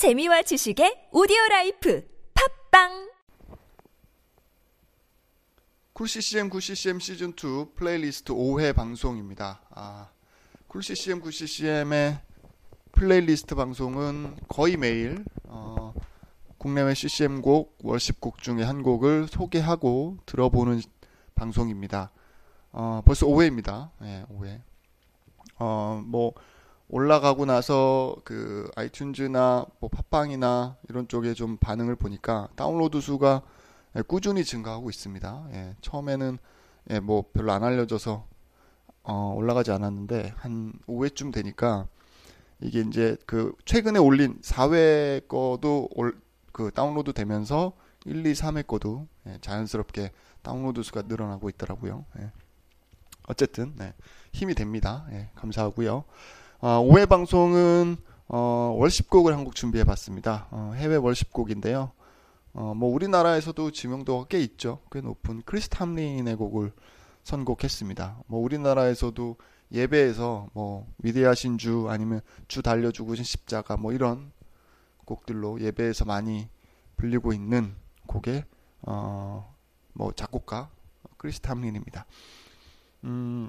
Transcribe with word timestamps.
재미와 0.00 0.40
지식의 0.40 1.10
오디오 1.12 1.36
라이프 1.50 2.02
팟빵 2.32 3.10
쿨CCM 5.92 6.48
9CCM 6.48 6.96
시즌2 6.96 7.74
플레이리스트 7.74 8.32
5회 8.32 8.74
방송입니다. 8.74 9.60
아, 9.68 10.08
쿨CCM 10.68 11.20
9CCM의 11.20 12.18
플레이리스트 12.92 13.54
방송은 13.54 14.36
거의 14.48 14.78
매일 14.78 15.22
어, 15.44 15.92
국내외 16.56 16.94
CCM 16.94 17.42
곡, 17.42 17.76
worship 17.82 18.22
곡 18.22 18.40
중에 18.42 18.62
한 18.62 18.82
곡을 18.82 19.28
소개하고 19.28 20.16
들어보는 20.24 20.80
방송입니다. 21.34 22.10
어, 22.72 23.02
벌써 23.04 23.26
5회입니다. 23.26 23.90
네, 24.00 24.24
5회. 24.30 24.62
어, 25.58 26.02
뭐 26.06 26.32
올라가고 26.90 27.46
나서 27.46 28.16
그 28.24 28.68
아이튠즈나 28.74 29.70
뭐 29.78 29.88
팟빵이나 29.88 30.76
이런 30.88 31.06
쪽에 31.06 31.34
좀 31.34 31.56
반응을 31.56 31.94
보니까 31.94 32.48
다운로드 32.56 33.00
수가 33.00 33.42
예, 33.96 34.02
꾸준히 34.02 34.44
증가하고 34.44 34.90
있습니다. 34.90 35.48
예, 35.52 35.76
처음에는 35.80 36.38
예, 36.90 37.00
뭐 37.00 37.24
별로 37.32 37.52
안 37.52 37.62
알려져서 37.62 38.26
어, 39.04 39.34
올라가지 39.36 39.70
않았는데 39.70 40.34
한 40.36 40.72
5회쯤 40.86 41.32
되니까 41.32 41.86
이게 42.60 42.80
이제 42.80 43.16
그 43.24 43.54
최근에 43.64 43.98
올린 43.98 44.38
4회 44.40 45.28
거도 45.28 45.88
올, 45.94 46.20
그 46.52 46.70
다운로드 46.72 47.12
되면서 47.12 47.72
1, 48.04 48.26
2, 48.26 48.32
3회 48.32 48.66
거도 48.66 49.06
예, 49.26 49.38
자연스럽게 49.40 50.10
다운로드 50.42 50.82
수가 50.82 51.02
늘어나고 51.02 51.48
있더라고요. 51.50 52.04
예. 52.18 52.32
어쨌든 53.28 53.74
네, 53.76 53.94
힘이 54.32 54.54
됩니다. 54.54 55.06
예, 55.12 55.30
감사하고요. 55.36 56.04
어, 56.62 56.82
5회 56.84 57.08
방송은 57.08 57.96
어, 58.28 58.74
월십곡을 58.76 59.32
한곡 59.32 59.54
준비해봤습니다. 59.54 60.48
어, 60.50 60.72
해외 60.76 60.96
월십곡인데요. 60.96 61.90
어, 62.52 62.74
뭐 62.74 62.92
우리나라에서도 62.92 63.70
지명도가 63.70 64.26
꽤 64.28 64.40
있죠. 64.40 64.80
꽤 64.92 65.00
높은 65.00 65.40
크리스 65.46 65.70
탐린의 65.70 66.36
곡을 66.36 66.72
선곡했습니다. 67.22 68.24
뭐 68.26 68.40
우리나라에서도 68.40 69.36
예배에서 69.72 70.50
뭐 70.52 70.86
위대하신 70.98 71.56
주 71.56 71.86
아니면 71.88 72.20
주 72.46 72.60
달려 72.60 72.90
죽으신 72.90 73.24
십자가 73.24 73.78
뭐 73.78 73.94
이런 73.94 74.30
곡들로 75.06 75.62
예배에서 75.62 76.04
많이 76.04 76.50
불리고 76.98 77.32
있는 77.32 77.74
곡의 78.06 78.44
어, 78.82 79.56
뭐 79.94 80.12
작곡가 80.12 80.68
크리스 81.16 81.40
탐린입니다. 81.40 82.04
음, 83.04 83.48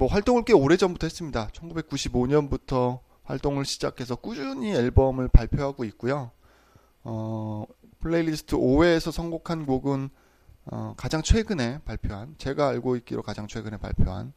뭐 0.00 0.08
활동을 0.08 0.44
꽤 0.44 0.54
오래 0.54 0.78
전부터 0.78 1.06
했습니다. 1.06 1.48
1995년부터 1.48 3.00
활동을 3.22 3.66
시작해서 3.66 4.16
꾸준히 4.16 4.72
앨범을 4.72 5.28
발표하고 5.28 5.84
있고요. 5.84 6.30
어, 7.04 7.66
플레이리스트 8.00 8.56
5회에서 8.56 9.12
선곡한 9.12 9.66
곡은 9.66 10.08
어, 10.70 10.94
가장 10.96 11.20
최근에 11.20 11.80
발표한 11.84 12.34
제가 12.38 12.68
알고 12.68 12.96
있기로 12.96 13.20
가장 13.20 13.46
최근에 13.46 13.76
발표한 13.76 14.32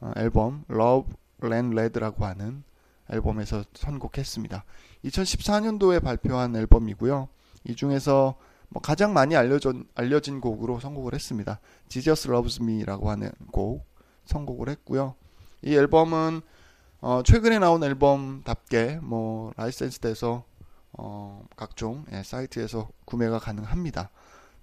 어, 0.00 0.12
앨범 0.14 0.64
Love 0.70 1.12
Ran 1.42 1.76
Red라고 1.76 2.24
하는 2.24 2.62
앨범에서 3.10 3.64
선곡했습니다. 3.74 4.64
2014년도에 5.06 6.04
발표한 6.04 6.54
앨범이고요. 6.54 7.28
이 7.64 7.74
중에서 7.74 8.36
뭐 8.68 8.80
가장 8.80 9.12
많이 9.12 9.34
알려진, 9.34 9.88
알려진 9.96 10.40
곡으로 10.40 10.78
선곡을 10.78 11.14
했습니다. 11.14 11.58
Jesus 11.88 12.30
Loves 12.30 12.62
Me라고 12.62 13.10
하는 13.10 13.32
곡 13.50 13.92
선곡을 14.26 14.68
했고요. 14.68 15.14
이 15.62 15.74
앨범은 15.74 16.40
어, 17.00 17.22
최근에 17.24 17.58
나온 17.58 17.82
앨범답게 17.84 19.00
뭐 19.02 19.52
라이센스 19.56 19.98
돼서 20.00 20.44
어, 20.92 21.44
각종 21.56 22.04
예, 22.12 22.22
사이트에서 22.22 22.88
구매가 23.04 23.38
가능합니다. 23.40 24.10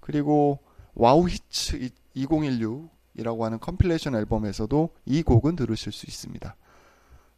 그리고 0.00 0.58
WOW 0.94 1.28
Hits 1.28 1.90
2016이라고 2.16 3.40
하는 3.42 3.58
컴필레이션 3.60 4.14
앨범에서도 4.14 4.90
이 5.06 5.22
곡은 5.22 5.56
들으실 5.56 5.92
수 5.92 6.06
있습니다. 6.06 6.56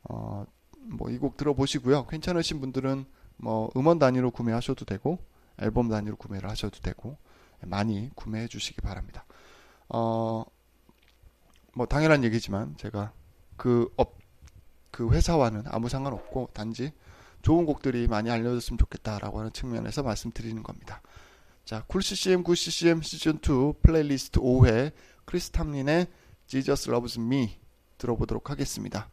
어, 0.04 0.46
뭐 0.86 1.10
이 1.10 1.18
곡 1.18 1.36
들어보시고요. 1.36 2.06
괜찮으신 2.06 2.60
분들은 2.60 3.04
뭐 3.36 3.70
음원 3.76 3.98
단위로 3.98 4.30
구매하셔도 4.30 4.84
되고 4.84 5.18
앨범 5.58 5.88
단위로 5.88 6.16
구매를 6.16 6.48
하셔도 6.50 6.80
되고 6.80 7.16
많이 7.60 8.10
구매해 8.14 8.46
주시기 8.48 8.80
바랍니다. 8.82 9.24
어, 9.88 10.44
뭐 11.74 11.86
당연한 11.86 12.24
얘기지만 12.24 12.76
제가 12.76 13.12
그 13.56 13.92
업, 13.96 14.16
그 14.90 15.10
회사와는 15.10 15.64
아무 15.66 15.88
상관없고 15.88 16.50
단지 16.52 16.92
좋은 17.42 17.66
곡들이 17.66 18.08
많이 18.08 18.30
알려졌으면 18.30 18.78
좋겠다라고 18.78 19.38
하는 19.38 19.52
측면에서 19.52 20.02
말씀드리는 20.02 20.62
겁니다. 20.62 21.02
자, 21.64 21.82
쿨CCM 21.86 22.42
9CCM 22.42 23.02
시즌 23.02 23.34
2 23.36 23.74
플레이리스트 23.82 24.40
5회 24.40 24.92
크리스 25.24 25.50
탐린의 25.50 26.06
Jesus 26.46 26.90
Loves 26.90 27.18
Me 27.18 27.58
들어보도록 27.98 28.50
하겠습니다. 28.50 29.10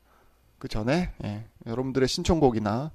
그 0.59 0.67
전에 0.67 1.11
예, 1.23 1.45
여러분들의 1.65 2.07
신청곡이나 2.07 2.91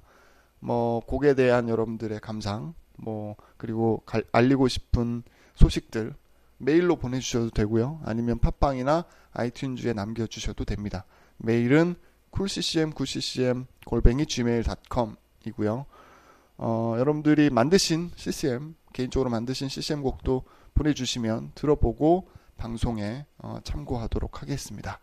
뭐 0.59 1.01
곡에 1.01 1.33
대한 1.33 1.69
여러분들의 1.69 2.19
감상 2.19 2.73
뭐 2.95 3.35
그리고 3.57 4.01
갈, 4.05 4.23
알리고 4.31 4.67
싶은 4.67 5.23
소식들 5.55 6.13
메일로 6.57 6.95
보내주셔도 6.97 7.49
되고요. 7.51 8.01
아니면 8.03 8.39
팟빵이나 8.39 9.05
아이튠즈에 9.33 9.93
남겨주셔도 9.93 10.65
됩니다. 10.65 11.05
메일은 11.37 11.95
coolccm9ccm 12.31 13.65
골뱅이 13.85 14.25
gmail.com 14.25 15.15
이고요. 15.45 15.85
어, 16.57 16.95
여러분들이 16.97 17.49
만드신 17.49 18.11
CCM 18.15 18.75
개인적으로 18.93 19.29
만드신 19.29 19.69
CCM 19.69 20.01
곡도 20.01 20.43
보내주시면 20.73 21.51
들어보고 21.55 22.29
방송에 22.57 23.25
어, 23.37 23.59
참고하도록 23.63 24.41
하겠습니다. 24.41 24.99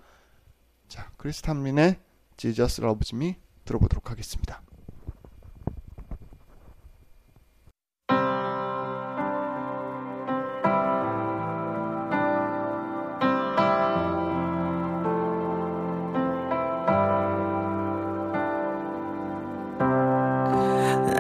자, 0.89 1.11
크리스탄민의 1.17 2.01
Jesus 2.37 2.83
Loves 2.83 3.15
Me 3.15 3.37
들어보도록 3.65 4.11
하겠습니다. 4.11 4.64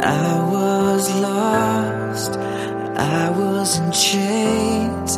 I 0.06 0.50
was 0.52 1.14
lost, 1.14 2.36
I 2.98 3.30
was 3.30 3.78
in 3.78 3.90
chains. 3.90 5.16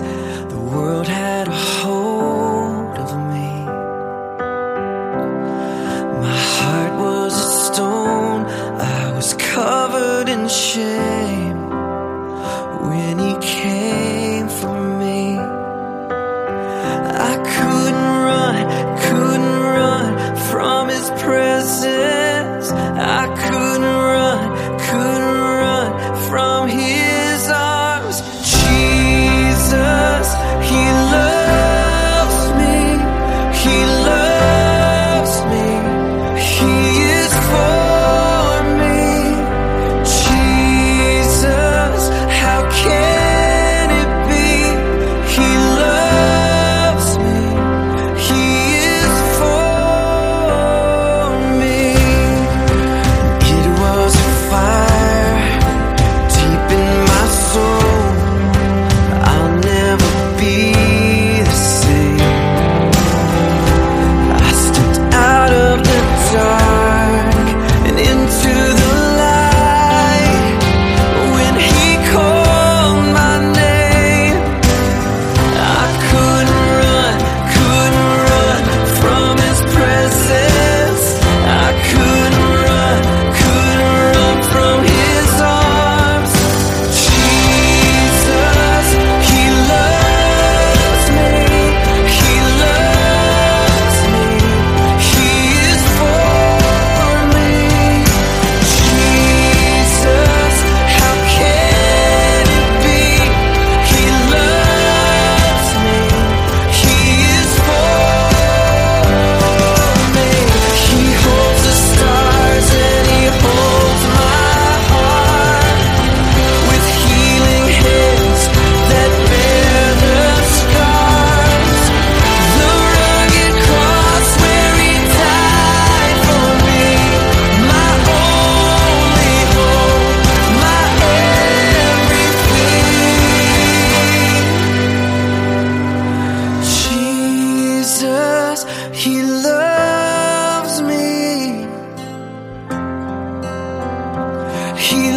He 144.87 145.16